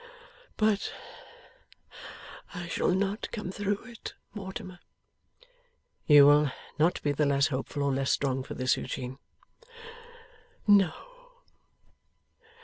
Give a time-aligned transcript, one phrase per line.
[0.57, 0.91] But
[2.55, 4.79] I shall not come through it, Mortimer.'
[6.07, 9.19] 'You will not be the less hopeful or less strong, for this, Eugene.'
[10.65, 10.91] 'No.